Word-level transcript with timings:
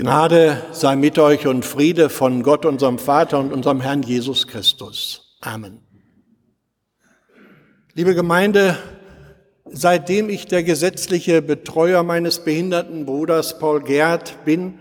Gnade 0.00 0.62
sei 0.72 0.96
mit 0.96 1.18
euch 1.18 1.46
und 1.46 1.62
Friede 1.62 2.08
von 2.08 2.42
Gott, 2.42 2.64
unserem 2.64 2.98
Vater 2.98 3.38
und 3.38 3.52
unserem 3.52 3.82
Herrn 3.82 4.02
Jesus 4.02 4.46
Christus. 4.46 5.36
Amen. 5.42 5.82
Liebe 7.92 8.14
Gemeinde, 8.14 8.78
seitdem 9.70 10.30
ich 10.30 10.46
der 10.46 10.62
gesetzliche 10.62 11.42
Betreuer 11.42 12.02
meines 12.02 12.38
behinderten 12.38 13.04
Bruders 13.04 13.58
Paul 13.58 13.82
Gerd 13.82 14.42
bin, 14.46 14.78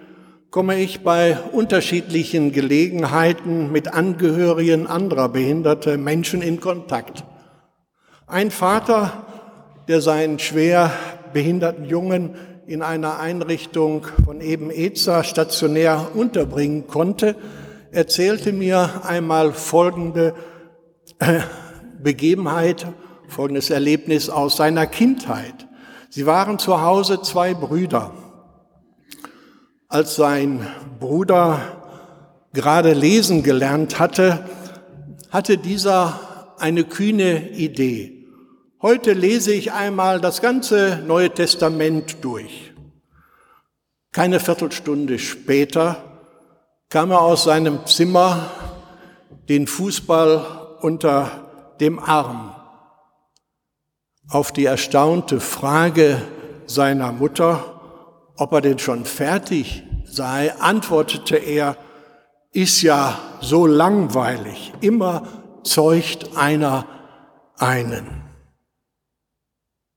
komme 0.52 0.80
ich 0.80 1.02
bei 1.02 1.38
unterschiedlichen 1.52 2.54
Gelegenheiten 2.54 3.74
mit 3.74 3.94
Angehörigen 3.94 4.88
anderer 4.88 5.28
behinderter 5.28 5.98
Menschen 5.98 6.42
in 6.42 6.62
Kontakt. 6.62 7.26
Ein 8.26 8.52
Vater, 8.52 9.26
der 9.90 10.00
seinen 10.00 10.40
schwer 10.40 10.94
behinderten 11.34 11.84
Jungen 11.84 12.36
in 12.70 12.84
einer 12.84 13.20
Einrichtung 13.20 14.06
von 14.24 14.42
eben 14.42 14.70
EZA 14.70 15.24
stationär 15.24 16.12
unterbringen 16.14 16.86
konnte, 16.86 17.36
erzählte 17.90 18.54
mir 18.54 19.02
einmal 19.06 19.54
folgende 19.54 20.36
äh, 21.18 21.40
Begebenheit, 22.00 22.86
folgendes 23.28 23.72
Erlebnis 23.72 24.30
aus 24.30 24.58
seiner 24.58 24.86
Kindheit. 24.86 25.68
Sie 26.12 26.28
waren 26.28 26.60
zu 26.60 26.84
Hause 26.84 27.24
zwei 27.24 27.56
Brüder. 27.56 28.14
Als 29.88 30.16
sein 30.16 30.68
Bruder 31.00 31.60
gerade 32.54 32.94
lesen 32.94 33.42
gelernt 33.42 33.98
hatte, 33.98 34.46
hatte 35.32 35.58
dieser 35.58 36.20
eine 36.60 36.84
kühne 36.84 37.50
Idee. 37.50 38.19
Heute 38.82 39.12
lese 39.12 39.52
ich 39.54 39.74
einmal 39.74 40.22
das 40.22 40.40
ganze 40.40 41.04
Neue 41.06 41.30
Testament 41.30 42.24
durch. 42.24 42.74
Keine 44.14 44.40
Viertelstunde 44.40 45.20
später 45.20 45.98
kam 46.88 47.12
er 47.12 47.20
aus 47.20 47.44
seinem 47.44 47.86
Zimmer, 47.86 48.50
den 49.50 49.68
Fußball 49.68 50.78
unter 50.80 51.76
dem 51.82 52.00
Arm. 52.00 52.56
Auf 54.30 54.54
die 54.54 54.64
erstaunte 54.64 55.42
Frage 55.42 56.22
seiner 56.66 57.12
Mutter, 57.12 57.82
ob 58.38 58.54
er 58.54 58.62
denn 58.62 58.80
schon 58.80 59.04
fertig 59.04 59.84
sei, 60.06 60.56
antwortete 60.58 61.36
er, 61.36 61.76
ist 62.54 62.82
ja 62.82 63.20
so 63.42 63.66
langweilig, 63.66 64.72
immer 64.80 65.24
zeugt 65.64 66.38
einer 66.38 66.86
einen. 67.58 68.29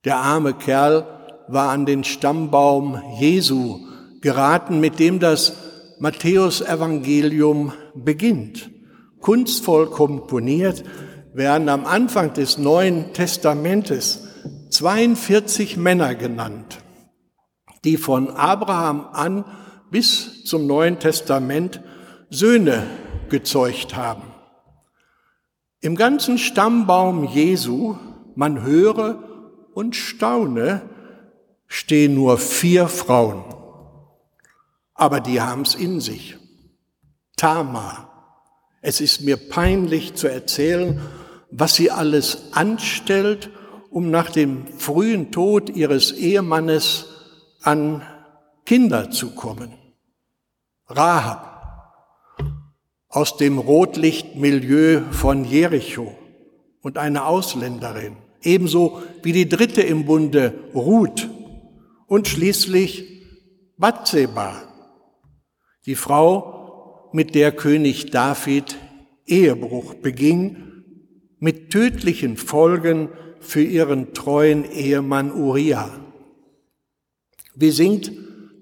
Der 0.05 0.17
arme 0.17 0.55
Kerl 0.55 1.07
war 1.47 1.71
an 1.71 1.87
den 1.87 2.03
Stammbaum 2.03 3.01
Jesu 3.21 3.87
geraten, 4.21 4.81
mit 4.81 4.99
dem 4.99 5.21
das 5.21 5.53
Matthäus-Evangelium 6.01 7.73
beginnt. 7.95 8.71
Kunstvoll 9.21 9.89
komponiert 9.91 10.83
werden 11.33 11.69
am 11.69 11.87
Anfang 11.87 12.33
des 12.33 12.59
Neuen 12.59 13.13
Testamentes 13.13 14.27
42 14.71 15.77
Männer 15.77 16.17
genannt, 16.17 16.79
die 17.85 17.97
von 17.97 18.31
Abraham 18.31 19.07
an 19.13 19.45
bis 19.91 20.45
zum 20.45 20.67
Neuen 20.67 20.99
Testament 20.99 21.81
Söhne 22.31 22.87
gezeugt 23.29 23.95
haben. 23.95 24.23
Im 25.81 25.95
ganzen 25.95 26.39
Stammbaum 26.39 27.25
Jesu, 27.25 27.97
man 28.35 28.63
höre 28.63 29.32
und 29.75 29.97
staune, 29.97 30.83
stehen 31.67 32.15
nur 32.15 32.39
vier 32.39 32.89
Frauen. 32.89 33.45
Aber 34.95 35.21
die 35.21 35.41
haben 35.41 35.63
es 35.63 35.75
in 35.75 36.01
sich. 36.01 36.37
Tama. 37.37 38.09
Es 38.83 39.01
ist 39.01 39.23
mir 39.23 39.37
peinlich 39.37 40.15
zu 40.15 40.29
erzählen, 40.29 41.01
was 41.51 41.75
sie 41.75 41.91
alles 41.91 42.53
anstellt, 42.53 43.51
um 43.91 44.11
nach 44.11 44.31
dem 44.31 44.67
frühen 44.79 45.33
Tod 45.33 45.71
ihres 45.71 46.13
Ehemannes 46.13 47.07
an 47.63 48.03
Kinder 48.65 49.11
zu 49.11 49.35
kommen. 49.35 49.73
Rahab 50.89 51.53
aus 53.09 53.37
dem 53.37 53.59
Rotlichtmilieu 53.59 55.03
von 55.11 55.45
Jericho 55.45 56.17
und 56.81 56.97
eine 56.97 57.27
Ausländerin 57.27 58.17
ebenso 58.43 59.03
wie 59.23 59.33
die 59.33 59.49
dritte 59.49 59.83
im 59.83 60.05
Bunde, 60.05 60.55
Ruth 60.75 61.29
und 62.07 62.29
schließlich 62.29 63.23
Bathseba, 63.77 64.63
die 65.87 65.95
Frau, 65.95 67.11
mit 67.13 67.35
der 67.35 67.53
König 67.53 68.11
David 68.11 68.79
Ehebruch 69.27 69.95
beging, 69.95 70.57
mit 71.39 71.71
tödlichen 71.71 72.37
Folgen 72.37 73.11
für 73.41 73.63
ihren 73.63 74.15
treuen 74.15 74.65
Ehemann 74.65 75.33
Uriah. 75.33 75.91
Wie 77.55 77.71
singt 77.71 78.13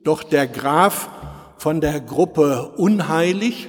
doch 0.03 0.23
der 0.23 0.47
Graf 0.47 1.11
von 1.59 1.81
der 1.81 2.01
Gruppe 2.01 2.73
Unheilig, 2.77 3.69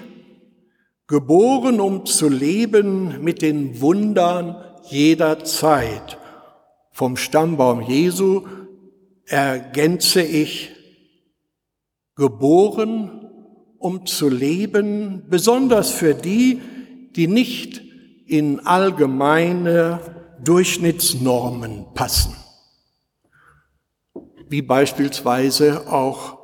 geboren 1.08 1.82
um 1.82 2.06
zu 2.06 2.30
leben 2.30 3.22
mit 3.22 3.42
den 3.42 3.82
Wundern 3.82 4.56
jederzeit. 4.90 6.18
Vom 6.92 7.18
Stammbaum 7.18 7.82
Jesu 7.82 8.44
ergänze 9.26 10.22
ich, 10.22 10.72
geboren, 12.16 13.30
um 13.80 14.06
zu 14.06 14.30
leben, 14.30 15.24
besonders 15.30 15.92
für 15.92 16.14
die, 16.14 16.62
die 17.16 17.28
nicht 17.28 17.82
in 18.28 18.60
allgemeine 18.60 20.00
Durchschnittsnormen 20.44 21.88
passen, 21.94 22.36
wie 24.50 24.62
beispielsweise 24.62 25.88
auch 25.92 26.38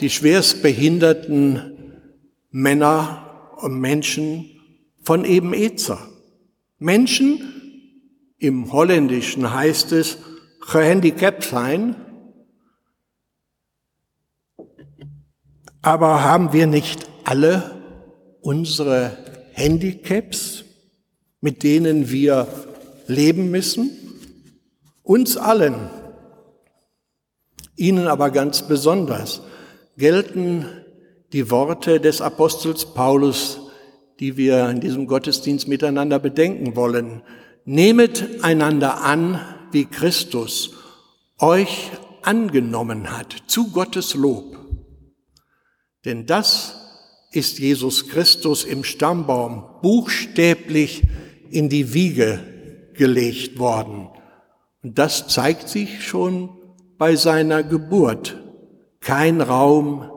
die 0.00 0.10
schwerstbehinderten 0.10 2.02
Männer 2.50 3.54
und 3.58 3.78
Menschen 3.78 4.50
von 5.02 5.24
eben 5.24 5.54
Ezer. 5.54 5.98
Menschen, 6.78 7.51
im 8.42 8.72
Holländischen 8.72 9.54
heißt 9.54 9.92
es 9.92 10.18
gehandicapt 10.72 11.44
sein. 11.44 11.94
Aber 15.80 16.24
haben 16.24 16.52
wir 16.52 16.66
nicht 16.66 17.08
alle 17.22 17.80
unsere 18.40 19.16
Handicaps, 19.52 20.64
mit 21.40 21.62
denen 21.62 22.10
wir 22.10 22.48
leben 23.06 23.52
müssen? 23.52 23.90
Uns 25.04 25.36
allen, 25.36 25.88
Ihnen 27.76 28.08
aber 28.08 28.30
ganz 28.32 28.62
besonders, 28.66 29.42
gelten 29.96 30.66
die 31.32 31.48
Worte 31.50 32.00
des 32.00 32.20
Apostels 32.20 32.86
Paulus, 32.86 33.60
die 34.18 34.36
wir 34.36 34.68
in 34.68 34.80
diesem 34.80 35.06
Gottesdienst 35.06 35.68
miteinander 35.68 36.18
bedenken 36.18 36.74
wollen. 36.74 37.22
Nehmet 37.64 38.42
einander 38.42 39.02
an, 39.02 39.40
wie 39.70 39.84
Christus 39.84 40.72
euch 41.38 41.90
angenommen 42.22 43.16
hat, 43.16 43.34
zu 43.46 43.70
Gottes 43.70 44.14
Lob. 44.14 44.56
Denn 46.04 46.26
das 46.26 46.82
ist 47.32 47.58
Jesus 47.58 48.08
Christus 48.08 48.64
im 48.64 48.84
Stammbaum 48.84 49.64
buchstäblich 49.80 51.04
in 51.50 51.68
die 51.68 51.94
Wiege 51.94 52.40
gelegt 52.94 53.58
worden. 53.58 54.08
Und 54.82 54.98
das 54.98 55.28
zeigt 55.28 55.68
sich 55.68 56.04
schon 56.06 56.50
bei 56.98 57.16
seiner 57.16 57.62
Geburt. 57.62 58.36
Kein 59.00 59.40
Raum 59.40 60.10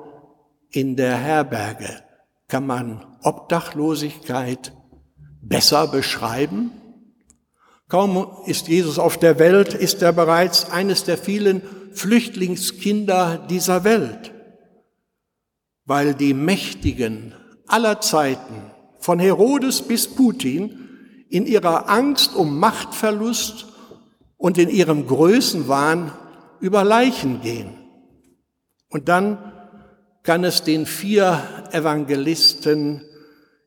in 0.72 0.96
der 0.96 1.18
Herberge. 1.18 2.04
Kann 2.48 2.68
man 2.68 3.06
Obdachlosigkeit 3.24 4.74
besser 5.42 5.88
beschreiben? 5.88 6.72
Kaum 7.88 8.28
ist 8.48 8.68
Jesus 8.68 8.98
auf 8.98 9.18
der 9.18 9.38
Welt, 9.38 9.74
ist 9.74 10.02
er 10.02 10.12
bereits 10.12 10.72
eines 10.72 11.04
der 11.04 11.18
vielen 11.18 11.62
Flüchtlingskinder 11.94 13.46
dieser 13.50 13.84
Welt, 13.84 14.32
weil 15.86 16.14
die 16.16 16.34
Mächtigen 16.34 17.34
aller 17.68 18.02
Zeiten, 18.02 18.72
von 19.00 19.20
Herodes 19.20 19.84
bis 19.84 20.08
Putin, 20.08 20.90
in 21.30 21.46
ihrer 21.46 21.90
Angst 21.90 22.36
um 22.36 22.60
Machtverlust 22.60 23.68
und 24.38 24.58
in 24.58 24.70
ihrem 24.70 25.06
Größenwahn 25.06 26.12
über 26.60 26.84
Leichen 26.84 27.42
gehen. 27.42 27.70
Und 28.90 29.10
dann 29.10 29.38
kann 30.24 30.44
es 30.44 30.64
den 30.64 30.88
vier 30.88 31.44
Evangelisten 31.72 33.04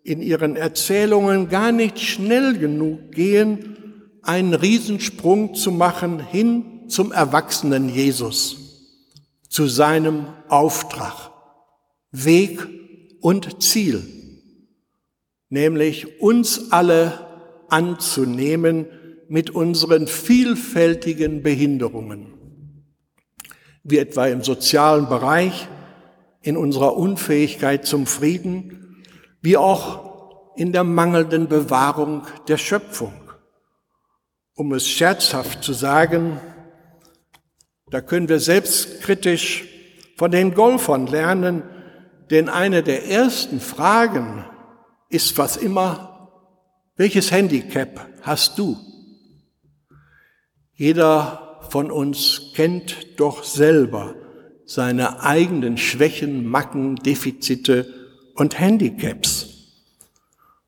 in 0.03 0.23
ihren 0.23 0.57
Erzählungen 0.57 1.49
gar 1.49 1.71
nicht 1.71 2.01
schnell 2.01 2.59
genug 2.59 3.13
gehen, 3.13 3.77
einen 4.23 4.55
Riesensprung 4.55 5.55
zu 5.55 5.71
machen 5.73 6.21
hin 6.21 6.89
zum 6.89 7.13
erwachsenen 7.13 7.89
Jesus, 7.89 8.57
zu 9.49 9.67
seinem 9.67 10.27
Auftrag. 10.49 11.31
Weg 12.11 12.67
und 13.21 13.63
Ziel, 13.63 14.03
nämlich 15.51 16.21
uns 16.21 16.73
alle 16.73 17.27
anzunehmen 17.69 18.87
mit 19.29 19.51
unseren 19.51 20.07
vielfältigen 20.07 21.43
Behinderungen, 21.43 22.33
wie 23.85 23.99
etwa 23.99 24.27
im 24.27 24.43
sozialen 24.43 25.09
Bereich, 25.09 25.69
in 26.41 26.57
unserer 26.57 26.97
Unfähigkeit 26.97 27.85
zum 27.85 28.07
Frieden, 28.07 29.05
wie 29.43 29.57
auch 29.57 30.55
in 30.57 30.73
der 30.73 30.85
mangelnden 30.85 31.49
Bewahrung 31.49 32.23
der 32.49 32.57
Schöpfung. 32.57 33.13
Um 34.59 34.73
es 34.73 34.89
scherzhaft 34.89 35.63
zu 35.63 35.73
sagen, 35.73 36.41
da 37.91 38.01
können 38.01 38.29
wir 38.29 38.41
selbstkritisch 38.41 39.69
von 40.17 40.33
den 40.33 40.53
Golfern 40.53 41.07
lernen, 41.07 41.63
denn 42.31 42.49
eine 42.49 42.83
der 42.83 43.09
ersten 43.09 43.61
Fragen 43.61 44.45
ist 45.11 45.39
was 45.39 45.57
immer, 45.57 46.33
welches 46.97 47.31
Handicap 47.31 48.05
hast 48.23 48.59
du? 48.59 48.77
Jeder 50.75 51.61
von 51.71 51.93
uns 51.93 52.51
kennt 52.57 53.21
doch 53.21 53.45
selber 53.45 54.17
seine 54.67 55.23
eigenen 55.23 55.79
Schwächen, 55.79 56.45
Macken, 56.45 56.97
Defizite 56.97 57.95
und 58.35 58.59
Handicaps. 58.59 59.51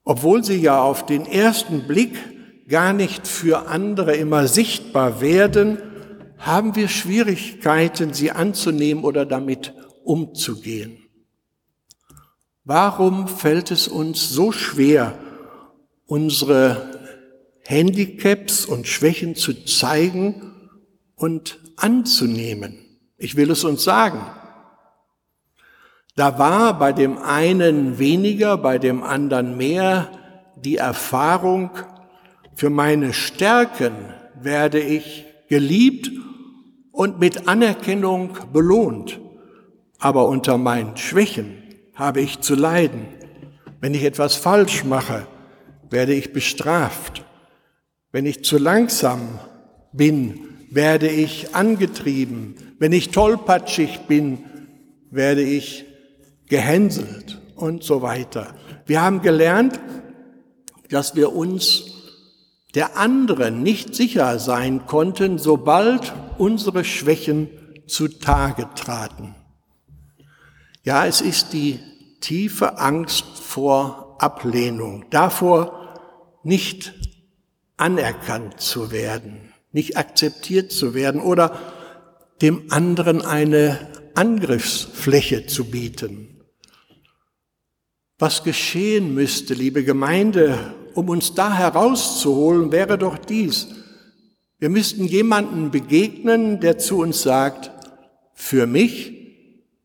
Obwohl 0.05 0.45
sie 0.45 0.61
ja 0.61 0.81
auf 0.81 1.07
den 1.07 1.27
ersten 1.27 1.89
Blick 1.89 2.40
gar 2.71 2.95
nicht 2.95 3.29
für 3.29 3.69
andere 3.69 4.15
immer 4.15 4.47
sichtbar 4.47 5.21
werden, 5.21 5.79
haben 6.39 6.75
wir 6.77 6.89
Schwierigkeiten, 6.89 8.15
sie 8.15 8.31
anzunehmen 8.31 9.05
oder 9.05 9.27
damit 9.27 9.75
umzugehen. 10.05 10.97
Warum 12.65 13.29
fällt 13.29 13.71
es 13.71 13.89
uns 13.89 14.31
so 14.31 14.53
schwer, 14.53 15.19
unsere 16.07 17.01
Handicaps 17.65 18.65
und 18.65 18.87
Schwächen 18.87 19.35
zu 19.35 19.65
zeigen 19.65 20.71
und 21.17 21.59
anzunehmen? 21.77 22.79
Ich 23.19 23.37
will 23.37 23.51
es 23.51 23.65
uns 23.65 23.85
sagen. 23.85 24.21
Da 26.17 26.39
war 26.39 26.79
bei 26.79 26.93
dem 26.93 27.19
einen 27.19 27.99
weniger, 27.99 28.57
bei 28.57 28.79
dem 28.79 29.03
anderen 29.03 29.57
mehr 29.57 30.11
die 30.57 30.77
Erfahrung, 30.77 31.71
für 32.55 32.71
meine 32.71 33.13
Stärken 33.13 33.93
werde 34.41 34.81
ich 34.81 35.25
geliebt 35.49 36.11
und 36.93 37.19
mit 37.19 37.49
Anerkennung 37.49 38.37
belohnt. 38.53 39.21
Aber 39.99 40.27
unter 40.29 40.59
meinen 40.59 40.97
Schwächen 40.97 41.63
habe 41.95 42.21
ich 42.21 42.41
zu 42.41 42.55
leiden. 42.55 43.07
Wenn 43.81 43.95
ich 43.95 44.05
etwas 44.05 44.35
falsch 44.37 44.85
mache, 44.85 45.27
werde 45.91 46.15
ich 46.15 46.33
bestraft. 46.33 47.25
Wenn 48.13 48.27
ich 48.27 48.45
zu 48.45 48.59
langsam 48.59 49.39
bin, 49.93 50.41
werde 50.71 51.09
ich 51.09 51.55
angetrieben. 51.55 52.55
Wenn 52.79 52.93
ich 52.93 53.11
tollpatschig 53.11 54.01
bin, 54.09 54.39
werde 55.11 55.43
ich 55.43 55.85
gehänselt 56.49 57.41
und 57.57 57.83
so 57.83 58.03
weiter. 58.03 58.55
Wir 58.87 59.03
haben 59.03 59.23
gelernt, 59.23 59.79
dass 60.89 61.15
wir 61.15 61.33
uns 61.35 61.90
der 62.75 62.97
anderen 62.97 63.63
nicht 63.63 63.95
sicher 63.95 64.39
sein 64.39 64.87
konnten, 64.87 65.39
sobald 65.39 66.13
unsere 66.39 66.85
Schwächen 66.85 67.49
zutage 67.87 68.69
traten. 68.75 69.35
Ja, 70.85 71.07
es 71.07 71.21
ist 71.21 71.53
die 71.53 71.81
tiefe 72.21 72.79
Angst 72.79 73.25
vor 73.39 74.17
Ablehnung, 74.19 75.05
davor 75.11 75.99
nicht 76.43 76.95
anerkannt 77.77 78.61
zu 78.61 78.93
werden, 78.93 79.53
nicht 79.73 79.97
akzeptiert 79.97 80.73
zu 80.73 80.95
werden 80.95 81.21
oder 81.21 81.59
dem 82.41 82.71
anderen 82.71 83.23
eine 83.23 83.89
Angriffsfläche 84.15 85.47
zu 85.47 85.71
bieten. 85.71 86.41
Was 88.19 88.45
geschehen 88.45 89.15
müsste, 89.15 89.55
liebe 89.55 89.83
Gemeinde, 89.83 90.75
um 90.95 91.09
uns 91.09 91.35
da 91.35 91.57
herauszuholen, 91.57 92.73
wäre 92.73 92.99
doch 92.99 93.19
dies. 93.19 93.69
Wir 94.59 94.69
müssten 94.69 95.05
jemanden 95.05 95.71
begegnen, 95.71 96.61
der 96.61 96.79
zu 96.79 96.99
uns 96.99 97.23
sagt, 97.23 97.71
für 98.35 98.67
mich 98.67 99.13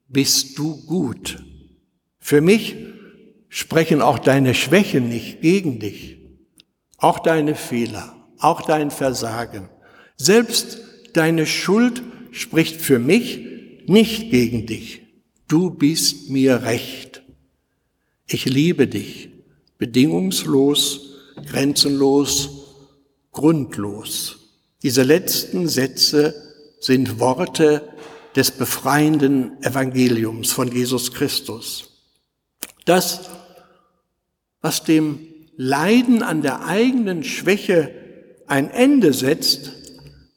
bist 0.08 0.58
du 0.58 0.86
gut. 0.86 1.44
Für 2.20 2.42
mich 2.42 2.76
sprechen 3.50 4.02
auch 4.02 4.20
deine 4.20 4.54
Schwächen 4.54 5.10
nicht 5.10 5.42
gegen 5.42 5.80
dich, 5.80 6.18
auch 6.98 7.20
deine 7.20 7.56
Fehler, 7.56 8.16
auch 8.40 8.62
dein 8.62 8.92
Versagen. 8.92 9.70
Selbst 10.18 10.80
deine 11.14 11.46
Schuld 11.46 12.04
spricht 12.32 12.82
für 12.82 13.00
mich 13.00 13.46
nicht 13.88 14.32
gegen 14.32 14.66
dich. 14.66 15.04
Du 15.48 15.70
bist 15.70 16.30
mir 16.30 16.64
recht. 16.64 17.22
Ich 18.28 18.46
liebe 18.46 18.88
dich 18.88 19.30
bedingungslos, 19.78 21.16
grenzenlos, 21.46 22.50
grundlos. 23.32 24.38
Diese 24.84 25.04
letzten 25.04 25.68
Sätze 25.68 26.34
sind 26.80 27.20
Worte 27.20 27.88
des 28.36 28.52
befreienden 28.52 29.62
Evangeliums 29.64 30.52
von 30.52 30.72
Jesus 30.72 31.14
Christus. 31.14 31.92
Das, 32.86 33.30
was 34.62 34.84
dem 34.84 35.28
Leiden 35.58 36.22
an 36.22 36.42
der 36.42 36.66
eigenen 36.66 37.24
Schwäche 37.24 37.94
ein 38.48 38.70
Ende 38.70 39.14
setzt, 39.14 39.72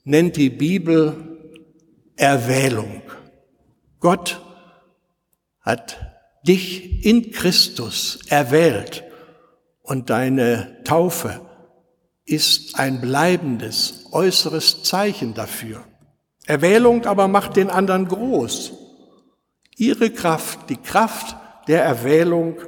nennt 0.04 0.36
die 0.36 0.50
Bibel 0.50 1.38
Erwählung. 2.16 3.02
Gott 4.00 4.40
hat 5.60 5.98
dich 6.46 7.04
in 7.04 7.30
Christus 7.30 8.20
erwählt 8.28 9.04
und 9.88 10.10
deine 10.10 10.82
Taufe 10.84 11.40
ist 12.26 12.78
ein 12.78 13.00
bleibendes 13.00 14.04
äußeres 14.12 14.82
Zeichen 14.82 15.32
dafür. 15.32 15.82
Erwählung 16.44 17.06
aber 17.06 17.26
macht 17.26 17.56
den 17.56 17.70
anderen 17.70 18.06
groß. 18.06 18.72
Ihre 19.76 20.10
Kraft, 20.10 20.68
die 20.68 20.76
Kraft 20.76 21.36
der 21.68 21.82
Erwählung, 21.82 22.58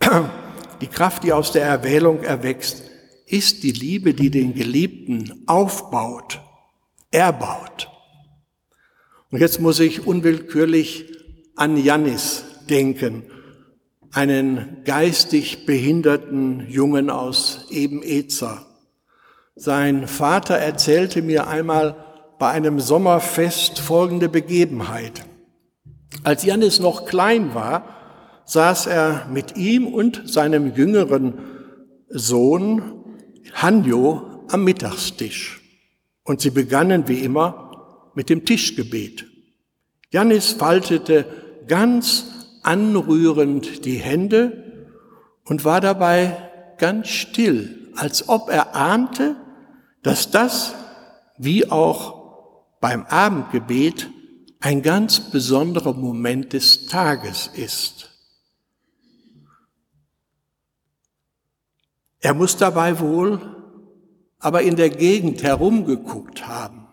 die 0.80 0.86
Kraft, 0.86 1.22
die 1.22 1.34
aus 1.34 1.52
der 1.52 1.66
Erwählung 1.66 2.22
erwächst, 2.22 2.82
ist 3.26 3.62
die 3.62 3.72
Liebe, 3.72 4.14
die 4.14 4.30
den 4.30 4.54
Geliebten 4.54 5.42
aufbaut, 5.46 6.40
erbaut. 7.10 7.90
Und 9.30 9.40
jetzt 9.40 9.60
muss 9.60 9.80
ich 9.80 10.06
unwillkürlich 10.06 11.12
an 11.56 11.76
Jannis 11.76 12.44
denken 12.70 13.24
einen 14.12 14.82
geistig 14.84 15.66
behinderten 15.66 16.66
Jungen 16.68 17.10
aus 17.10 17.66
Eben-Ezer. 17.70 18.66
Sein 19.54 20.06
Vater 20.06 20.56
erzählte 20.56 21.22
mir 21.22 21.48
einmal 21.48 21.96
bei 22.38 22.50
einem 22.50 22.80
Sommerfest 22.80 23.78
folgende 23.78 24.28
Begebenheit. 24.28 25.24
Als 26.24 26.44
Janis 26.44 26.80
noch 26.80 27.06
klein 27.06 27.54
war, 27.54 28.42
saß 28.44 28.86
er 28.86 29.26
mit 29.32 29.56
ihm 29.56 29.86
und 29.86 30.22
seinem 30.26 30.74
jüngeren 30.74 31.34
Sohn 32.08 33.04
Hanjo 33.54 34.44
am 34.48 34.64
Mittagstisch. 34.64 35.62
Und 36.22 36.40
sie 36.40 36.50
begannen 36.50 37.08
wie 37.08 37.20
immer 37.20 38.10
mit 38.14 38.30
dem 38.30 38.44
Tischgebet. 38.44 39.26
Janis 40.10 40.52
faltete 40.52 41.26
ganz 41.66 42.35
anrührend 42.66 43.84
die 43.84 43.96
Hände 43.96 44.92
und 45.44 45.64
war 45.64 45.80
dabei 45.80 46.36
ganz 46.78 47.08
still, 47.08 47.92
als 47.96 48.28
ob 48.28 48.48
er 48.50 48.74
ahnte, 48.74 49.36
dass 50.02 50.30
das, 50.30 50.74
wie 51.38 51.70
auch 51.70 52.66
beim 52.80 53.04
Abendgebet, 53.06 54.10
ein 54.60 54.82
ganz 54.82 55.30
besonderer 55.30 55.92
Moment 55.92 56.52
des 56.52 56.86
Tages 56.86 57.50
ist. 57.54 58.10
Er 62.20 62.34
muss 62.34 62.56
dabei 62.56 62.98
wohl 62.98 63.40
aber 64.38 64.62
in 64.62 64.76
der 64.76 64.90
Gegend 64.90 65.42
herumgeguckt 65.42 66.46
haben. 66.46 66.86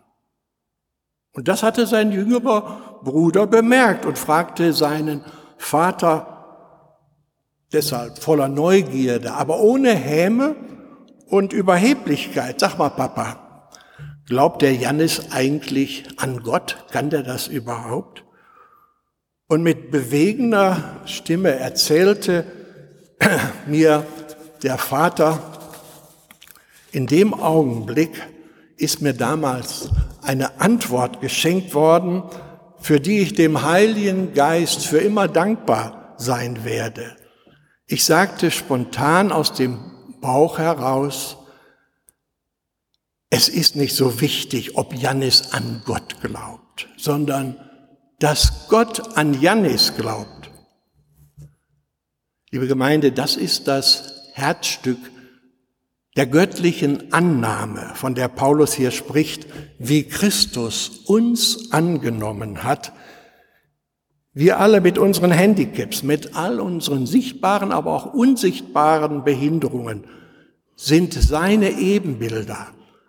Und 1.33 1.47
das 1.47 1.63
hatte 1.63 1.87
sein 1.87 2.11
jüngerer 2.11 2.99
Bruder 3.03 3.47
bemerkt 3.47 4.05
und 4.05 4.17
fragte 4.17 4.73
seinen 4.73 5.23
Vater 5.63 6.33
deshalb 7.71 8.19
voller 8.19 8.47
Neugierde, 8.47 9.33
aber 9.33 9.59
ohne 9.59 9.93
Häme 9.95 10.55
und 11.27 11.53
Überheblichkeit. 11.53 12.59
Sag 12.59 12.77
mal, 12.77 12.89
Papa, 12.89 13.69
glaubt 14.27 14.61
der 14.61 14.73
Jannis 14.73 15.31
eigentlich 15.31 16.05
an 16.17 16.43
Gott? 16.43 16.85
Kann 16.91 17.09
der 17.09 17.23
das 17.23 17.47
überhaupt? 17.47 18.23
Und 19.47 19.63
mit 19.63 19.91
bewegender 19.91 21.01
Stimme 21.05 21.51
erzählte 21.51 22.45
mir 23.67 24.05
der 24.61 24.77
Vater, 24.77 25.39
in 26.91 27.07
dem 27.07 27.33
Augenblick 27.33 28.21
ist 28.77 29.01
mir 29.01 29.13
damals 29.13 29.89
eine 30.21 30.61
Antwort 30.61 31.21
geschenkt 31.21 31.73
worden, 31.73 32.23
für 32.83 32.99
die 32.99 33.19
ich 33.19 33.33
dem 33.33 33.61
Heiligen 33.61 34.33
Geist 34.33 34.85
für 34.85 34.97
immer 34.97 35.29
dankbar 35.29 36.15
sein 36.17 36.65
werde. 36.65 37.15
Ich 37.87 38.03
sagte 38.03 38.51
spontan 38.51 39.31
aus 39.31 39.53
dem 39.53 39.79
Bauch 40.19 40.57
heraus, 40.57 41.37
es 43.29 43.47
ist 43.47 43.77
nicht 43.77 43.95
so 43.95 44.19
wichtig, 44.19 44.75
ob 44.75 44.93
Jannis 44.93 45.53
an 45.53 45.81
Gott 45.85 46.19
glaubt, 46.21 46.89
sondern 46.97 47.57
dass 48.19 48.67
Gott 48.67 49.17
an 49.17 49.39
Jannis 49.39 49.95
glaubt. 49.95 50.51
Liebe 52.51 52.67
Gemeinde, 52.67 53.13
das 53.13 53.37
ist 53.37 53.69
das 53.69 54.29
Herzstück 54.33 54.99
der 56.15 56.27
göttlichen 56.27 57.11
Annahme, 57.11 57.91
von 57.95 58.13
der 58.13 58.27
Paulus 58.27 58.73
hier 58.73 58.91
spricht, 58.91 59.47
wie 59.79 60.03
Christus 60.03 60.89
uns 61.05 61.71
angenommen 61.71 62.63
hat. 62.63 62.93
Wir 64.33 64.59
alle 64.59 64.81
mit 64.81 64.97
unseren 64.97 65.31
Handicaps, 65.31 66.03
mit 66.03 66.35
all 66.35 66.59
unseren 66.59 67.05
sichtbaren, 67.05 67.71
aber 67.71 67.93
auch 67.93 68.13
unsichtbaren 68.13 69.23
Behinderungen 69.23 70.05
sind 70.75 71.13
seine 71.13 71.71
Ebenbilder, 71.71 72.67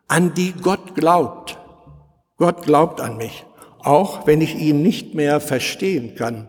an 0.08 0.34
die 0.34 0.52
Gott 0.52 0.94
glaubt. 0.94 1.58
Gott 2.36 2.62
glaubt 2.62 3.00
an 3.00 3.16
mich, 3.16 3.44
auch 3.78 4.26
wenn 4.26 4.40
ich 4.40 4.54
ihn 4.56 4.82
nicht 4.82 5.14
mehr 5.14 5.40
verstehen 5.40 6.14
kann. 6.14 6.48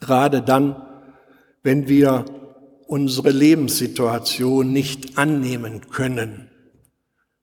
Gerade 0.00 0.42
dann, 0.42 0.76
wenn 1.62 1.88
wir 1.88 2.24
unsere 2.92 3.30
Lebenssituation 3.30 4.70
nicht 4.70 5.16
annehmen 5.16 5.88
können. 5.88 6.50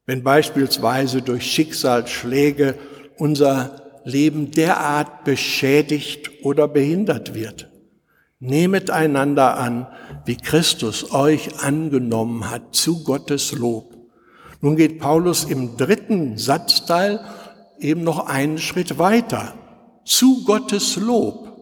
Wenn 0.05 0.21
beispielsweise 0.21 1.23
durch 1.23 1.43
Schicksalsschläge 1.43 2.75
unser 3.17 4.01
Leben 4.03 4.51
derart 4.51 5.23
beschädigt 5.23 6.29
oder 6.43 6.67
behindert 6.67 7.33
wird. 7.33 7.67
Nehmet 8.39 8.91
einander 8.91 9.57
an, 9.57 9.87
wie 10.23 10.37
Christus 10.37 11.11
euch 11.11 11.63
angenommen 11.63 12.51
hat, 12.51 12.75
zu 12.75 13.03
Gottes 13.03 13.51
Lob. 13.51 13.95
Nun 14.61 14.75
geht 14.75 14.99
Paulus 14.99 15.45
im 15.45 15.77
dritten 15.77 16.37
Satzteil 16.37 17.21
eben 17.79 18.03
noch 18.03 18.27
einen 18.27 18.59
Schritt 18.59 18.99
weiter. 18.99 19.55
Zu 20.05 20.43
Gottes 20.43 20.95
Lob. 20.95 21.57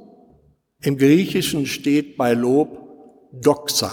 Im 0.82 0.98
Griechischen 0.98 1.66
steht 1.66 2.18
bei 2.18 2.34
Lob 2.34 2.87
Doxa. 3.32 3.92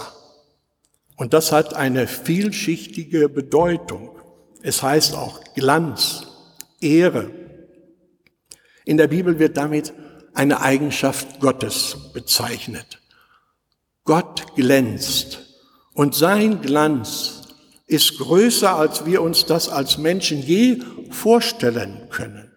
Und 1.15 1.33
das 1.33 1.51
hat 1.51 1.73
eine 1.73 2.07
vielschichtige 2.07 3.29
Bedeutung. 3.29 4.11
Es 4.61 4.83
heißt 4.83 5.15
auch 5.15 5.41
Glanz, 5.53 6.27
Ehre. 6.81 7.31
In 8.83 8.97
der 8.97 9.07
Bibel 9.07 9.39
wird 9.39 9.57
damit 9.57 9.93
eine 10.33 10.61
Eigenschaft 10.61 11.39
Gottes 11.39 12.11
bezeichnet. 12.13 13.01
Gott 14.03 14.55
glänzt 14.55 15.45
und 15.93 16.13
sein 16.13 16.61
Glanz 16.61 17.41
ist 17.87 18.17
größer, 18.17 18.75
als 18.75 19.05
wir 19.05 19.21
uns 19.21 19.45
das 19.45 19.69
als 19.69 19.97
Menschen 19.97 20.41
je 20.41 20.79
vorstellen 21.09 22.07
können. 22.09 22.51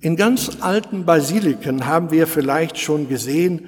In 0.00 0.16
ganz 0.16 0.50
alten 0.60 1.04
Basiliken 1.04 1.86
haben 1.86 2.10
wir 2.10 2.26
vielleicht 2.26 2.78
schon 2.78 3.08
gesehen, 3.08 3.66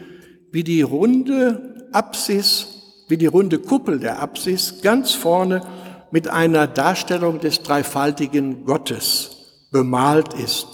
wie 0.53 0.63
die 0.63 0.83
runde 0.83 1.89
Apsis, 1.93 2.69
wie 3.09 3.17
die 3.17 3.27
runde 3.27 3.59
Kuppel 3.59 3.99
der 3.99 4.23
Apsis 4.23 4.83
ganz 4.83 5.13
vorne 5.13 5.63
mit 6.11 6.29
einer 6.29 6.67
Darstellung 6.67 7.41
des 7.41 7.63
dreifaltigen 7.63 8.65
Gottes 8.65 9.67
bemalt 9.73 10.35
ist, 10.35 10.67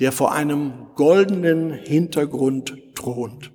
der 0.00 0.12
vor 0.12 0.32
einem 0.32 0.72
goldenen 0.94 1.72
Hintergrund 1.72 2.74
thront. 2.94 3.52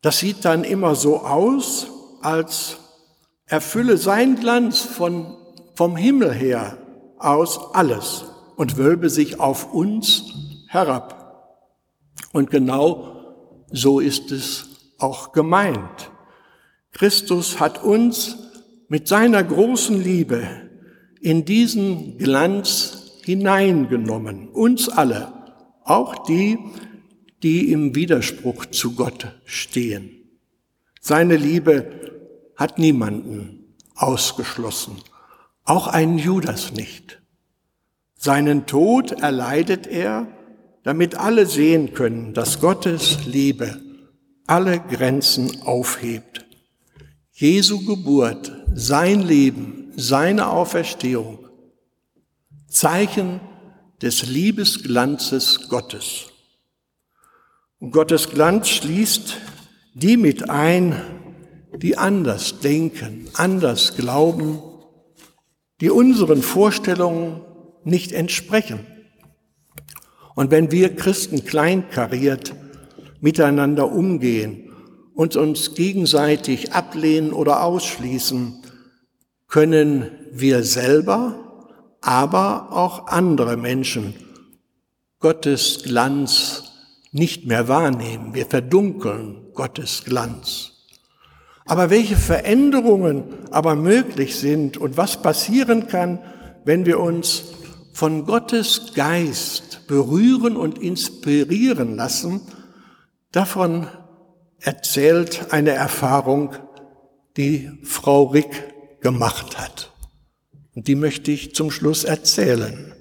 Das 0.00 0.18
sieht 0.18 0.44
dann 0.44 0.64
immer 0.64 0.94
so 0.94 1.20
aus, 1.20 1.88
als 2.22 2.78
erfülle 3.46 3.98
sein 3.98 4.36
Glanz 4.36 4.80
von, 4.80 5.36
vom 5.74 5.96
Himmel 5.96 6.32
her 6.32 6.78
aus 7.18 7.74
alles 7.74 8.24
und 8.56 8.76
wölbe 8.76 9.10
sich 9.10 9.40
auf 9.40 9.72
uns 9.72 10.24
herab. 10.68 11.18
Und 12.32 12.50
genau 12.50 13.21
so 13.72 14.00
ist 14.00 14.30
es 14.30 14.68
auch 14.98 15.32
gemeint. 15.32 16.10
Christus 16.92 17.58
hat 17.58 17.82
uns 17.82 18.36
mit 18.88 19.08
seiner 19.08 19.42
großen 19.42 20.02
Liebe 20.02 20.46
in 21.20 21.44
diesen 21.44 22.18
Glanz 22.18 23.20
hineingenommen, 23.24 24.48
uns 24.48 24.88
alle, 24.88 25.32
auch 25.84 26.24
die, 26.26 26.58
die 27.42 27.72
im 27.72 27.94
Widerspruch 27.94 28.66
zu 28.66 28.94
Gott 28.94 29.34
stehen. 29.44 30.10
Seine 31.00 31.36
Liebe 31.36 32.12
hat 32.56 32.78
niemanden 32.78 33.76
ausgeschlossen, 33.94 34.96
auch 35.64 35.86
einen 35.86 36.18
Judas 36.18 36.72
nicht. 36.72 37.22
Seinen 38.16 38.66
Tod 38.66 39.12
erleidet 39.12 39.86
er, 39.86 40.28
damit 40.82 41.14
alle 41.14 41.46
sehen 41.46 41.94
können, 41.94 42.34
dass 42.34 42.60
Gottes 42.60 43.24
Liebe 43.26 43.80
alle 44.46 44.80
Grenzen 44.80 45.62
aufhebt. 45.62 46.44
Jesu 47.32 47.84
Geburt, 47.84 48.52
sein 48.74 49.20
Leben, 49.20 49.92
seine 49.96 50.48
Auferstehung, 50.48 51.48
Zeichen 52.68 53.40
des 54.00 54.26
Liebesglanzes 54.26 55.68
Gottes. 55.68 56.30
Und 57.78 57.92
Gottes 57.92 58.30
Glanz 58.30 58.68
schließt 58.68 59.36
die 59.94 60.16
mit 60.16 60.48
ein, 60.48 61.00
die 61.76 61.96
anders 61.96 62.60
denken, 62.60 63.28
anders 63.34 63.96
glauben, 63.96 64.60
die 65.80 65.90
unseren 65.90 66.42
Vorstellungen 66.42 67.42
nicht 67.84 68.12
entsprechen. 68.12 68.86
Und 70.34 70.50
wenn 70.50 70.70
wir 70.70 70.96
Christen 70.96 71.44
kleinkariert 71.44 72.54
miteinander 73.20 73.92
umgehen 73.92 74.72
und 75.14 75.36
uns 75.36 75.74
gegenseitig 75.74 76.72
ablehnen 76.72 77.32
oder 77.32 77.62
ausschließen, 77.62 78.62
können 79.48 80.10
wir 80.32 80.62
selber, 80.62 81.68
aber 82.00 82.72
auch 82.72 83.08
andere 83.08 83.56
Menschen 83.56 84.14
Gottes 85.20 85.82
Glanz 85.84 86.64
nicht 87.12 87.46
mehr 87.46 87.68
wahrnehmen. 87.68 88.34
Wir 88.34 88.46
verdunkeln 88.46 89.52
Gottes 89.54 90.02
Glanz. 90.04 90.72
Aber 91.64 91.90
welche 91.90 92.16
Veränderungen 92.16 93.24
aber 93.50 93.76
möglich 93.76 94.36
sind 94.36 94.78
und 94.78 94.96
was 94.96 95.22
passieren 95.22 95.86
kann, 95.86 96.18
wenn 96.64 96.86
wir 96.86 96.98
uns 96.98 97.44
von 97.92 98.24
Gottes 98.24 98.94
Geist 98.94 99.86
berühren 99.86 100.56
und 100.56 100.78
inspirieren 100.78 101.96
lassen, 101.96 102.40
davon 103.30 103.86
erzählt 104.58 105.52
eine 105.52 105.72
Erfahrung, 105.72 106.54
die 107.36 107.70
Frau 107.82 108.24
Rick 108.24 109.00
gemacht 109.00 109.58
hat. 109.58 109.92
Und 110.74 110.88
die 110.88 110.94
möchte 110.94 111.30
ich 111.30 111.54
zum 111.54 111.70
Schluss 111.70 112.04
erzählen. 112.04 112.94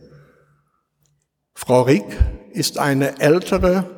Frau 1.54 1.84
Rick 1.84 2.06
ist 2.52 2.78
eine 2.78 3.20
ältere, 3.20 3.90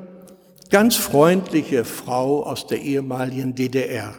ganz 0.70 0.96
freundliche 0.96 1.86
Frau 1.86 2.44
aus 2.44 2.68
der 2.68 2.82
ehemaligen 2.82 3.56
DDR. 3.56 4.14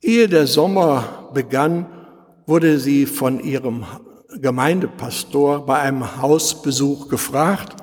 Ehe 0.00 0.28
der 0.28 0.46
Sommer 0.46 1.30
begann, 1.32 1.86
wurde 2.46 2.78
sie 2.78 3.06
von 3.06 3.38
ihrem 3.38 3.86
Gemeindepastor 4.40 5.66
bei 5.66 5.80
einem 5.80 6.20
Hausbesuch 6.20 7.08
gefragt, 7.08 7.76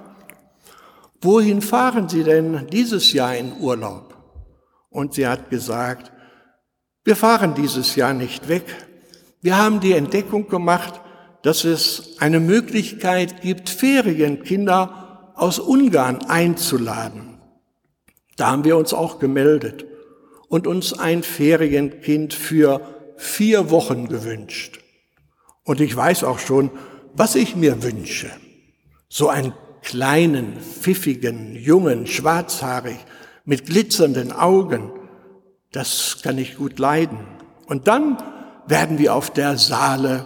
wohin 1.22 1.62
fahren 1.62 2.10
Sie 2.10 2.24
denn 2.24 2.68
dieses 2.72 3.13
Jahr 3.13 3.36
in 3.36 3.53
Urlaub? 3.60 4.15
Und 4.89 5.13
sie 5.13 5.27
hat 5.27 5.50
gesagt, 5.50 6.12
wir 7.03 7.15
fahren 7.15 7.53
dieses 7.53 7.96
Jahr 7.96 8.13
nicht 8.13 8.48
weg. 8.48 8.65
Wir 9.41 9.58
haben 9.58 9.79
die 9.79 9.94
Entdeckung 9.94 10.48
gemacht, 10.48 11.00
dass 11.44 11.63
es 11.63 12.18
eine 12.20 12.39
Möglichkeit 12.39 13.41
gibt, 13.41 13.70
Ferienkinder 13.70 15.34
aus 15.36 15.60
Ungarn 15.60 16.20
einzuladen. 16.27 17.39
Da 18.36 18.51
haben 18.51 18.63
wir 18.63 18.77
uns 18.77 18.94
auch 18.94 19.20
gemeldet 19.20 19.86
und 20.50 20.68
uns 20.68 20.98
ein 20.98 21.24
Ferienkind 21.24 22.34
für 22.34 22.82
vier 23.18 23.70
Wochen 23.70 24.08
gewünscht. 24.08 24.79
Und 25.69 25.81
ich 25.81 25.95
weiß 25.95 26.23
auch 26.23 26.39
schon, 26.39 26.71
was 27.13 27.35
ich 27.35 27.55
mir 27.55 27.83
wünsche. 27.83 28.31
So 29.07 29.29
ein 29.29 29.53
kleinen, 29.83 30.59
pfiffigen, 30.59 31.53
jungen, 31.53 32.07
schwarzhaarig, 32.07 32.97
mit 33.45 33.67
glitzernden 33.67 34.31
Augen. 34.31 34.89
Das 35.71 36.21
kann 36.23 36.39
ich 36.39 36.57
gut 36.57 36.79
leiden. 36.79 37.19
Und 37.67 37.88
dann 37.88 38.17
werden 38.65 38.97
wir 38.97 39.13
auf 39.13 39.29
der 39.29 39.59
Saale 39.59 40.25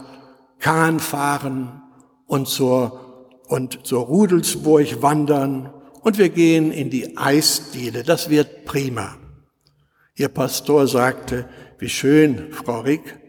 Kahn 0.59 1.01
fahren 1.01 1.81
und 2.25 2.47
zur, 2.47 3.35
und 3.49 3.85
zur 3.85 4.05
Rudelsburg 4.05 5.01
wandern 5.01 5.73
und 6.03 6.17
wir 6.19 6.29
gehen 6.29 6.71
in 6.71 6.89
die 6.89 7.17
Eisdiele. 7.17 8.03
Das 8.03 8.29
wird 8.29 8.63
prima. 8.63 9.17
Ihr 10.15 10.29
Pastor 10.29 10.87
sagte, 10.87 11.49
wie 11.79 11.89
schön, 11.89 12.53
Frau 12.53 12.79
Rick, 12.79 13.19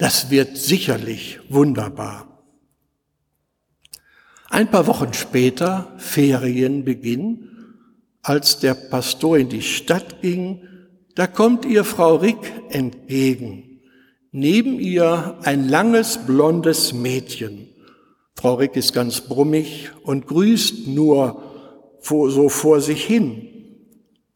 das 0.00 0.30
wird 0.30 0.56
sicherlich 0.56 1.40
wunderbar. 1.50 2.42
Ein 4.48 4.70
paar 4.70 4.86
Wochen 4.86 5.12
später, 5.12 5.92
Ferienbeginn, 5.98 7.50
als 8.22 8.58
der 8.60 8.72
Pastor 8.72 9.36
in 9.36 9.50
die 9.50 9.60
Stadt 9.60 10.22
ging, 10.22 10.66
da 11.16 11.26
kommt 11.26 11.66
ihr 11.66 11.84
Frau 11.84 12.16
Rick 12.16 12.38
entgegen. 12.70 13.82
Neben 14.32 14.80
ihr 14.80 15.36
ein 15.42 15.68
langes 15.68 16.18
blondes 16.26 16.94
Mädchen. 16.94 17.68
Frau 18.36 18.54
Rick 18.54 18.76
ist 18.76 18.94
ganz 18.94 19.20
brummig 19.20 19.90
und 20.02 20.26
grüßt 20.26 20.88
nur 20.88 21.42
so 22.00 22.48
vor 22.48 22.80
sich 22.80 23.04
hin. 23.04 23.48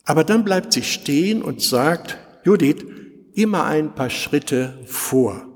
Aber 0.05 0.25
dann 0.25 0.45
bleibt 0.45 0.75
sie 0.75 0.83
stehen 0.83 1.43
und 1.43 1.63
sagt, 1.63 2.19
Judith, 2.45 2.85
immer 3.33 3.65
ein 3.65 3.95
paar 3.95 4.11
Schritte 4.11 4.79
vor. 4.85 5.54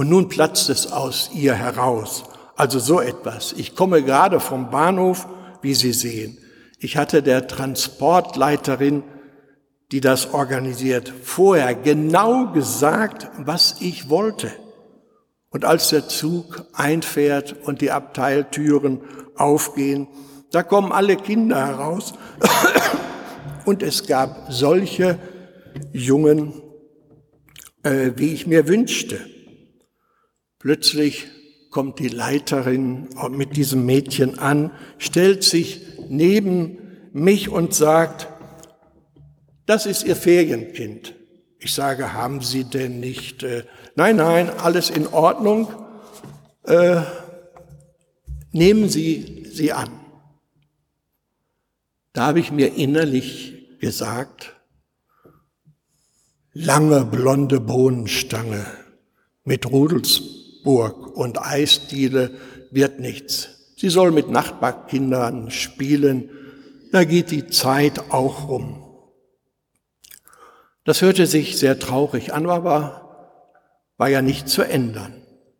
Und 0.00 0.08
nun 0.08 0.30
platzt 0.30 0.70
es 0.70 0.90
aus 0.90 1.28
ihr 1.34 1.52
heraus. 1.52 2.24
Also 2.56 2.78
so 2.78 3.02
etwas. 3.02 3.52
Ich 3.52 3.76
komme 3.76 4.02
gerade 4.02 4.40
vom 4.40 4.70
Bahnhof, 4.70 5.28
wie 5.60 5.74
Sie 5.74 5.92
sehen. 5.92 6.38
Ich 6.78 6.96
hatte 6.96 7.22
der 7.22 7.46
Transportleiterin, 7.46 9.02
die 9.92 10.00
das 10.00 10.32
organisiert, 10.32 11.12
vorher 11.22 11.74
genau 11.74 12.50
gesagt, 12.50 13.28
was 13.36 13.76
ich 13.80 14.08
wollte. 14.08 14.50
Und 15.50 15.66
als 15.66 15.90
der 15.90 16.08
Zug 16.08 16.64
einfährt 16.72 17.54
und 17.64 17.82
die 17.82 17.90
Abteiltüren 17.90 19.02
aufgehen, 19.36 20.08
da 20.50 20.62
kommen 20.62 20.92
alle 20.92 21.16
Kinder 21.16 21.66
heraus. 21.66 22.14
Und 23.66 23.82
es 23.82 24.06
gab 24.06 24.50
solche 24.50 25.18
Jungen, 25.92 26.54
äh, 27.82 28.12
wie 28.16 28.32
ich 28.32 28.46
mir 28.46 28.66
wünschte. 28.66 29.20
Plötzlich 30.60 31.26
kommt 31.70 31.98
die 32.00 32.08
Leiterin 32.08 33.08
mit 33.30 33.56
diesem 33.56 33.86
Mädchen 33.86 34.38
an, 34.38 34.70
stellt 34.98 35.42
sich 35.42 35.80
neben 36.10 36.76
mich 37.12 37.48
und 37.48 37.74
sagt, 37.74 38.28
das 39.64 39.86
ist 39.86 40.04
Ihr 40.04 40.16
Ferienkind. 40.16 41.14
Ich 41.58 41.72
sage, 41.72 42.12
haben 42.12 42.42
Sie 42.42 42.64
denn 42.64 43.00
nicht, 43.00 43.42
äh, 43.42 43.64
nein, 43.94 44.16
nein, 44.16 44.50
alles 44.50 44.90
in 44.90 45.06
Ordnung, 45.06 45.68
äh, 46.64 47.00
nehmen 48.52 48.90
Sie 48.90 49.46
sie 49.50 49.72
an. 49.72 49.90
Da 52.12 52.26
habe 52.26 52.40
ich 52.40 52.52
mir 52.52 52.74
innerlich 52.74 53.78
gesagt, 53.80 54.56
lange 56.52 57.06
blonde 57.06 57.60
Bohnenstange 57.60 58.66
mit 59.44 59.70
Rudelsburg 60.64 61.16
und 61.16 61.40
Eisdiele 61.40 62.30
wird 62.70 63.00
nichts. 63.00 63.48
Sie 63.76 63.88
soll 63.88 64.10
mit 64.10 64.28
Nachbarkindern 64.28 65.50
spielen, 65.50 66.30
da 66.92 67.04
geht 67.04 67.30
die 67.30 67.46
Zeit 67.46 68.10
auch 68.10 68.48
rum. 68.48 68.84
Das 70.84 71.02
hörte 71.02 71.26
sich 71.26 71.58
sehr 71.58 71.78
traurig 71.78 72.32
an, 72.32 72.48
aber 72.48 73.36
war 73.96 74.08
ja 74.08 74.22
nicht 74.22 74.48
zu 74.48 74.62
ändern. 74.62 75.14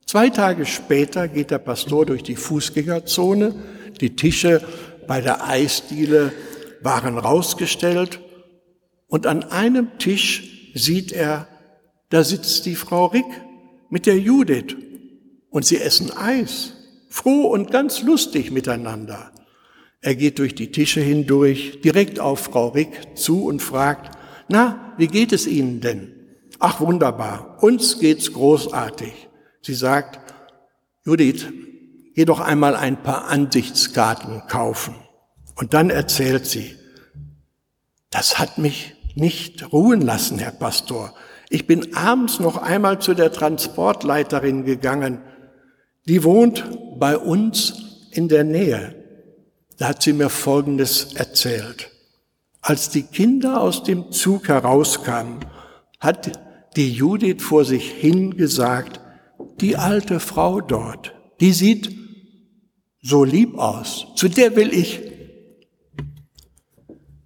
Zwei 0.07 0.29
Tage 0.29 0.67
später 0.67 1.29
geht 1.29 1.51
der 1.51 1.59
Pastor 1.59 2.05
durch 2.05 2.23
die 2.23 2.37
Fußgängerzone. 2.37 3.55
Die 4.01 4.17
Tische 4.17 4.63
bei 5.07 5.21
der 5.21 5.47
Eisdiele 5.47 6.33
waren 6.83 7.17
rausgestellt 7.17 8.21
und 9.07 9.27
an 9.27 9.45
einem 9.45 9.99
Tisch 9.99 10.73
sieht 10.75 11.13
er, 11.13 11.47
da 12.09 12.25
sitzt 12.25 12.67
die 12.67 12.75
Frau 12.75 13.07
Rick 13.07 13.27
mit 13.89 14.07
der 14.07 14.19
Judith 14.19 14.77
und 15.51 15.65
sie 15.65 15.79
essen 15.79 16.17
Eis 16.17 16.73
froh 17.09 17.49
und 17.49 17.71
ganz 17.71 18.03
lustig 18.03 18.51
miteinander. 18.51 19.33
Er 20.01 20.15
geht 20.15 20.39
durch 20.39 20.55
die 20.55 20.71
Tische 20.71 21.01
hindurch, 21.01 21.81
direkt 21.83 22.21
auf 22.21 22.41
Frau 22.41 22.69
Rick 22.69 23.19
zu 23.19 23.45
und 23.45 23.61
fragt, 23.61 24.17
na, 24.49 24.95
wie 24.97 25.09
geht 25.09 25.33
es 25.33 25.47
Ihnen 25.47 25.81
denn? 25.81 26.15
Ach, 26.59 26.81
wunderbar, 26.81 27.59
uns 27.63 27.99
geht's 27.99 28.33
großartig. 28.33 29.29
Sie 29.61 29.75
sagt, 29.75 30.21
Judith, 31.05 31.47
geh 32.15 32.25
doch 32.25 32.41
einmal 32.41 32.77
ein 32.77 33.03
paar 33.03 33.29
Ansichtskarten 33.29 34.43
kaufen. 34.49 34.95
Und 35.57 35.75
dann 35.75 35.91
erzählt 35.91 36.47
sie, 36.47 36.77
das 38.11 38.39
hat 38.39 38.59
mich 38.59 38.95
nicht 39.15 39.73
ruhen 39.73 40.01
lassen, 40.01 40.39
Herr 40.39 40.53
Pastor. 40.53 41.15
Ich 41.51 41.67
bin 41.67 41.95
abends 41.95 42.41
noch 42.41 42.57
einmal 42.57 43.01
zu 43.01 43.15
der 43.15 43.33
Transportleiterin 43.33 44.65
gegangen 44.65 45.21
die 46.11 46.25
wohnt 46.25 46.65
bei 46.99 47.17
uns 47.17 48.09
in 48.11 48.27
der 48.27 48.43
Nähe. 48.43 48.97
Da 49.79 49.91
hat 49.91 50.03
sie 50.03 50.13
mir 50.13 50.29
Folgendes 50.29 51.15
erzählt. 51.15 51.93
Als 52.61 52.91
die 52.91 53.05
Kinder 53.05 53.61
aus 53.61 53.85
dem 53.85 54.11
Zug 54.11 54.49
herauskamen, 54.49 55.45
hat 56.01 56.33
die 56.75 56.91
Judith 56.91 57.41
vor 57.41 57.65
sich 57.65 57.93
hingesagt, 57.93 58.99
die 59.61 59.77
alte 59.77 60.19
Frau 60.19 60.61
dort, 60.61 61.15
die 61.39 61.53
sieht 61.53 61.95
so 63.01 63.23
lieb 63.23 63.57
aus, 63.57 64.09
zu 64.17 64.29
der 64.29 64.57
will 64.57 64.75
ich. 64.75 65.01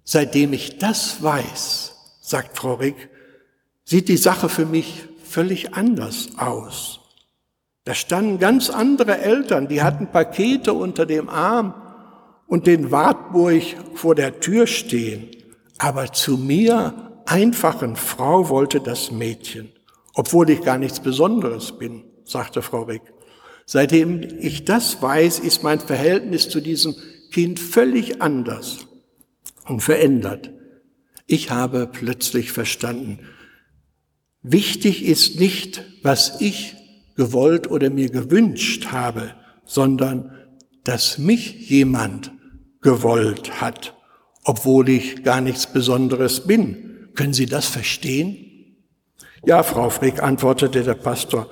Seitdem 0.03 0.53
ich 0.53 0.77
das 0.77 1.23
weiß, 1.23 1.95
sagt 2.21 2.55
Frau 2.55 2.75
Rick, 2.75 3.09
sieht 3.83 4.09
die 4.09 4.17
Sache 4.17 4.47
für 4.47 4.67
mich 4.67 5.05
völlig 5.23 5.73
anders 5.73 6.37
aus. 6.37 6.99
Da 7.85 7.93
standen 7.93 8.39
ganz 8.39 8.71
andere 8.71 9.19
Eltern, 9.19 9.67
die 9.67 9.83
hatten 9.83 10.07
Pakete 10.07 10.73
unter 10.73 11.05
dem 11.05 11.29
Arm 11.29 11.75
und 12.47 12.65
den 12.65 12.89
Wartburg 12.89 13.61
vor 13.93 14.15
der 14.15 14.39
Tür 14.39 14.65
stehen. 14.65 15.29
Aber 15.77 16.11
zu 16.11 16.37
mir, 16.37 17.21
einfachen 17.25 17.95
Frau, 17.95 18.49
wollte 18.49 18.81
das 18.81 19.11
Mädchen, 19.11 19.71
obwohl 20.15 20.49
ich 20.49 20.61
gar 20.61 20.79
nichts 20.79 20.99
Besonderes 20.99 21.77
bin, 21.77 22.03
sagte 22.23 22.63
Frau 22.63 22.83
Rick. 22.83 23.03
Seitdem 23.67 24.21
ich 24.39 24.65
das 24.65 25.01
weiß, 25.01 25.39
ist 25.39 25.61
mein 25.61 25.79
Verhältnis 25.79 26.49
zu 26.49 26.61
diesem 26.61 26.95
Kind 27.31 27.59
völlig 27.59 28.19
anders 28.19 28.87
und 29.67 29.81
verändert. 29.81 30.51
Ich 31.27 31.51
habe 31.51 31.87
plötzlich 31.91 32.51
verstanden, 32.51 33.19
wichtig 34.41 35.05
ist 35.05 35.39
nicht, 35.39 35.83
was 36.01 36.41
ich 36.41 36.74
gewollt 37.15 37.69
oder 37.69 37.89
mir 37.89 38.09
gewünscht 38.09 38.87
habe, 38.91 39.33
sondern 39.65 40.31
dass 40.83 41.17
mich 41.17 41.69
jemand 41.69 42.31
gewollt 42.81 43.61
hat, 43.61 43.95
obwohl 44.43 44.89
ich 44.89 45.23
gar 45.23 45.41
nichts 45.41 45.67
Besonderes 45.67 46.41
bin. 46.41 47.09
Können 47.15 47.33
Sie 47.33 47.47
das 47.47 47.65
verstehen? 47.65 48.37
Ja, 49.45 49.63
Frau 49.63 49.89
Frick, 49.89 50.21
antwortete 50.21 50.83
der 50.83 50.95
Pastor, 50.95 51.49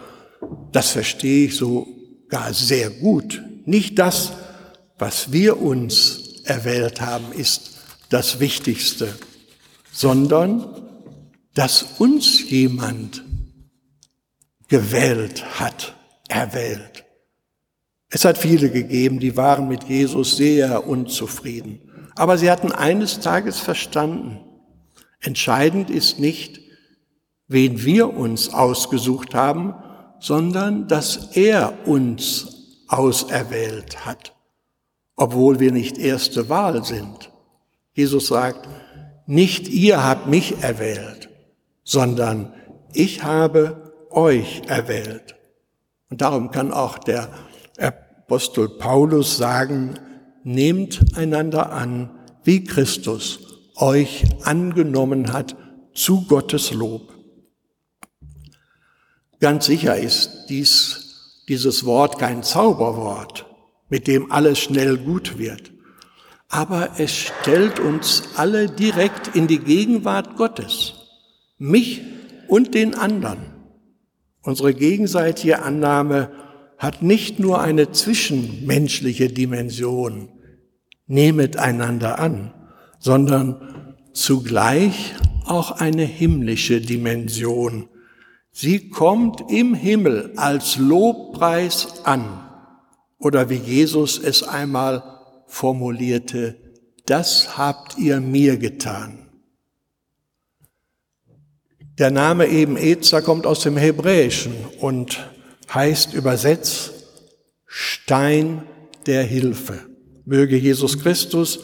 das 0.72 0.92
verstehe 0.92 1.46
ich 1.48 1.56
sogar 1.56 2.54
sehr 2.54 2.90
gut. 2.90 3.42
Nicht 3.66 3.98
das, 4.00 4.34
was 4.98 5.32
wir 5.32 5.62
uns 5.62 6.42
erwählt 6.44 7.02
haben, 7.02 7.32
ist 7.32 7.78
das 8.10 8.40
Wichtigste, 8.40 9.08
sondern 9.92 10.66
dass 11.54 11.84
uns 12.00 12.50
jemand 12.50 13.24
gewählt 14.68 15.60
hat, 15.60 15.96
erwählt. 16.28 17.06
Es 18.10 18.26
hat 18.26 18.38
viele 18.38 18.70
gegeben, 18.70 19.20
die 19.20 19.36
waren 19.38 19.68
mit 19.68 19.86
Jesus 19.86 20.38
sehr 20.38 20.88
unzufrieden. 20.88 21.80
Aber 22.16 22.38
sie 22.38 22.52
hatten 22.52 22.72
eines 22.72 23.20
Tages 23.20 23.60
verstanden, 23.60 24.40
entscheidend 25.20 25.90
ist 25.90 26.20
nicht, 26.20 26.62
wen 27.48 27.84
wir 27.84 28.14
uns 28.14 28.54
ausgesucht 28.54 29.34
haben, 29.34 29.74
sondern 30.20 30.88
dass 30.88 31.36
er 31.36 31.88
uns 31.88 32.84
auserwählt 32.88 34.06
hat, 34.06 34.36
obwohl 35.16 35.60
wir 35.60 35.72
nicht 35.72 35.98
erste 35.98 36.50
Wahl 36.50 36.84
sind. 36.84 37.32
Jesus 37.94 38.28
sagt, 38.28 38.68
nicht 39.26 39.68
ihr 39.68 40.04
habt 40.04 40.28
mich 40.28 40.62
erwählt, 40.62 41.30
sondern 41.84 42.54
ich 42.94 43.24
habe 43.24 43.83
euch 44.16 44.62
erwählt. 44.68 45.36
Und 46.10 46.22
darum 46.22 46.52
kann 46.52 46.72
auch 46.72 46.98
der 46.98 47.30
Apostel 47.80 48.70
Paulus 48.70 49.38
sagen, 49.38 50.00
nehmt 50.44 51.18
einander 51.18 51.72
an, 51.72 52.10
wie 52.44 52.64
Christus 52.64 53.40
euch 53.76 54.26
angenommen 54.44 55.34
hat 55.34 55.56
zu 55.94 56.26
Gottes 56.28 56.72
Lob. 56.72 57.14
Ganz 59.40 59.66
sicher 59.66 59.98
ist 59.98 60.46
dies, 60.50 61.44
dieses 61.50 61.86
Wort 61.86 62.18
kein 62.20 62.44
Zauberwort, 62.44 63.46
mit 63.90 64.08
dem 64.08 64.32
alles 64.32 64.60
schnell 64.60 64.98
gut 64.98 65.38
wird. 65.38 65.72
Aber 66.48 67.00
es 67.00 67.12
stellt 67.12 67.80
uns 67.80 68.24
alle 68.36 68.70
direkt 68.70 69.36
in 69.36 69.48
die 69.48 69.60
Gegenwart 69.60 70.38
Gottes, 70.38 70.94
mich 71.58 72.02
und 72.48 72.76
den 72.76 72.96
anderen. 72.96 73.53
Unsere 74.44 74.74
gegenseitige 74.74 75.64
Annahme 75.64 76.32
hat 76.78 77.02
nicht 77.02 77.40
nur 77.40 77.62
eine 77.62 77.92
zwischenmenschliche 77.92 79.30
Dimension, 79.30 80.30
nehmet 81.08 81.58
einander 81.58 82.20
an, 82.20 82.54
sondern 83.00 83.96
zugleich 84.12 85.14
auch 85.46 85.72
eine 85.72 86.04
himmlische 86.04 86.82
Dimension. 86.82 87.88
Sie 88.52 88.90
kommt 88.90 89.50
im 89.50 89.74
Himmel 89.74 90.34
als 90.36 90.78
Lobpreis 90.78 92.06
an. 92.06 92.26
Oder 93.18 93.50
wie 93.50 93.56
Jesus 93.56 94.20
es 94.20 94.44
einmal 94.44 95.04
formulierte, 95.48 96.58
das 97.06 97.58
habt 97.58 97.98
ihr 97.98 98.20
mir 98.20 98.58
getan. 98.58 99.23
Der 102.00 102.10
Name 102.10 102.48
eben 102.48 102.76
Ezer 102.76 103.22
kommt 103.22 103.46
aus 103.46 103.62
dem 103.62 103.78
Hebräischen 103.78 104.56
und 104.80 105.30
heißt 105.72 106.16
übersetzt 106.16 106.92
Stein 107.68 108.64
der 109.06 109.24
Hilfe. 109.24 109.80
Möge 110.26 110.58
Jesus 110.58 111.00
Christus 111.00 111.60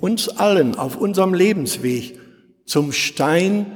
uns 0.00 0.28
allen 0.28 0.76
auf 0.76 0.96
unserem 0.96 1.34
Lebensweg 1.34 2.18
zum 2.64 2.92
Stein 2.92 3.66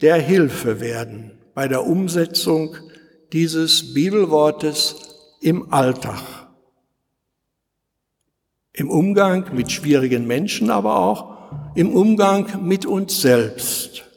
der 0.00 0.16
Hilfe 0.16 0.80
werden 0.80 1.38
bei 1.54 1.68
der 1.68 1.86
Umsetzung 1.86 2.76
dieses 3.32 3.94
Bibelwortes 3.94 4.96
im 5.40 5.72
Alltag. 5.72 6.22
Im 8.72 8.90
Umgang 8.90 9.54
mit 9.54 9.70
schwierigen 9.70 10.26
Menschen, 10.26 10.70
aber 10.70 10.98
auch 10.98 11.74
im 11.74 11.92
Umgang 11.92 12.66
mit 12.66 12.86
uns 12.86 13.20
selbst. 13.20 14.07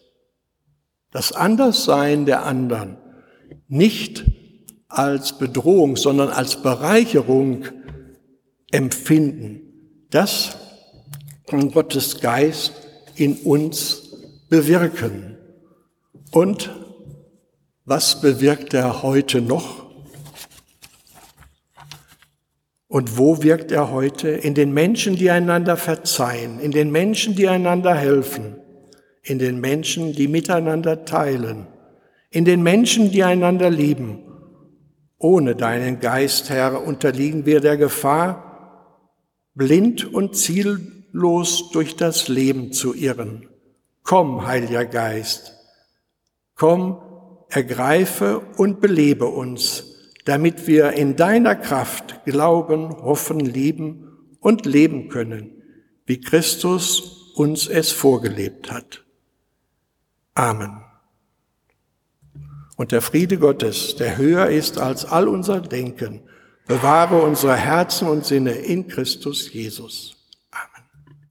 Das 1.11 1.31
Anderssein 1.33 2.25
der 2.25 2.45
anderen 2.45 2.97
nicht 3.67 4.25
als 4.87 5.37
Bedrohung, 5.37 5.95
sondern 5.95 6.29
als 6.29 6.61
Bereicherung 6.61 7.65
empfinden. 8.71 9.61
Das 10.09 10.57
kann 11.47 11.71
Gottes 11.71 12.19
Geist 12.19 12.73
in 13.15 13.35
uns 13.37 14.13
bewirken. 14.49 15.37
Und 16.31 16.71
was 17.85 18.21
bewirkt 18.21 18.73
er 18.73 19.03
heute 19.03 19.41
noch? 19.41 19.81
Und 22.87 23.17
wo 23.17 23.41
wirkt 23.41 23.71
er 23.71 23.91
heute? 23.91 24.29
In 24.29 24.53
den 24.53 24.73
Menschen, 24.73 25.15
die 25.15 25.29
einander 25.29 25.77
verzeihen, 25.77 26.59
in 26.59 26.71
den 26.71 26.91
Menschen, 26.91 27.35
die 27.35 27.47
einander 27.47 27.95
helfen, 27.95 28.60
in 29.21 29.39
den 29.39 29.59
Menschen, 29.59 30.13
die 30.13 30.27
miteinander 30.27 31.05
teilen, 31.05 31.67
in 32.29 32.45
den 32.45 32.63
Menschen, 32.63 33.11
die 33.11 33.23
einander 33.23 33.69
lieben. 33.69 34.23
Ohne 35.17 35.55
deinen 35.55 35.99
Geist, 35.99 36.49
Herr, 36.49 36.83
unterliegen 36.85 37.45
wir 37.45 37.59
der 37.59 37.77
Gefahr, 37.77 39.09
blind 39.53 40.11
und 40.11 40.35
ziellos 40.35 40.81
los 41.11 41.69
durch 41.71 41.95
das 41.95 42.27
Leben 42.27 42.71
zu 42.71 42.93
irren. 42.93 43.47
Komm, 44.03 44.45
Heiliger 44.47 44.85
Geist, 44.85 45.53
komm, 46.55 47.01
ergreife 47.49 48.39
und 48.57 48.81
belebe 48.81 49.25
uns, 49.25 49.95
damit 50.25 50.67
wir 50.67 50.93
in 50.93 51.15
deiner 51.15 51.55
Kraft 51.55 52.21
glauben, 52.25 52.89
hoffen, 52.89 53.39
lieben 53.39 54.37
und 54.39 54.65
leben 54.65 55.09
können, 55.09 55.61
wie 56.05 56.21
Christus 56.21 57.33
uns 57.35 57.67
es 57.67 57.91
vorgelebt 57.91 58.71
hat. 58.71 59.03
Amen. 60.33 60.83
Und 62.77 62.91
der 62.91 63.01
Friede 63.01 63.37
Gottes, 63.37 63.95
der 63.95 64.17
höher 64.17 64.47
ist 64.47 64.77
als 64.77 65.05
all 65.05 65.27
unser 65.27 65.61
Denken, 65.61 66.21
bewahre 66.65 67.21
unsere 67.21 67.55
Herzen 67.55 68.07
und 68.07 68.25
Sinne 68.25 68.53
in 68.53 68.87
Christus 68.87 69.51
Jesus. 69.53 70.20